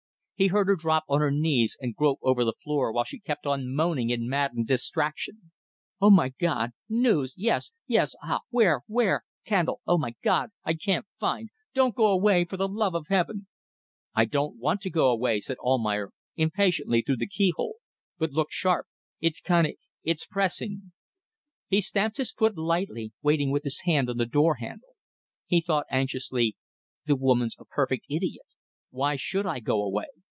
He 0.35 0.47
heard 0.47 0.65
her 0.65 0.75
drop 0.75 1.03
on 1.07 1.21
her 1.21 1.29
knees 1.29 1.77
and 1.79 1.93
grope 1.93 2.17
over 2.23 2.43
the 2.43 2.55
floor 2.63 2.91
while 2.91 3.03
she 3.03 3.19
kept 3.19 3.45
on 3.45 3.75
moaning 3.75 4.09
in 4.09 4.27
maddened 4.27 4.65
distraction. 4.65 5.51
"Oh, 6.01 6.09
my 6.09 6.29
God! 6.29 6.71
News! 6.89 7.35
Yes... 7.37 7.69
yes.... 7.85 8.15
Ah! 8.23 8.39
where... 8.49 8.81
where... 8.87 9.21
candle. 9.45 9.81
Oh, 9.85 9.99
my 9.99 10.15
God!... 10.23 10.49
I 10.63 10.73
can't 10.73 11.05
find... 11.19 11.49
Don't 11.75 11.93
go 11.93 12.07
away, 12.11 12.43
for 12.45 12.57
the 12.57 12.67
love 12.67 12.95
of 12.95 13.05
Heaven..." 13.07 13.45
"I 14.15 14.25
don't 14.25 14.57
want 14.57 14.81
to 14.81 14.89
go 14.89 15.11
away," 15.11 15.41
said 15.41 15.57
Almayer, 15.59 16.09
impatiently, 16.35 17.03
through 17.03 17.17
the 17.17 17.27
keyhole; 17.27 17.75
"but 18.17 18.31
look 18.31 18.47
sharp. 18.49 18.87
It's 19.19 19.41
coni... 19.41 19.77
it's 20.03 20.25
pressing." 20.25 20.91
He 21.67 21.81
stamped 21.81 22.17
his 22.17 22.31
foot 22.31 22.57
lightly, 22.57 23.13
waiting 23.21 23.51
with 23.51 23.63
his 23.63 23.81
hand 23.81 24.09
on 24.09 24.17
the 24.17 24.25
door 24.25 24.55
handle. 24.55 24.95
He 25.45 25.61
thought 25.61 25.85
anxiously: 25.91 26.57
The 27.05 27.15
woman's 27.15 27.55
a 27.59 27.65
perfect 27.65 28.07
idiot. 28.09 28.47
Why 28.89 29.15
should 29.17 29.45
I 29.45 29.59
go 29.59 29.83
away? 29.83 30.07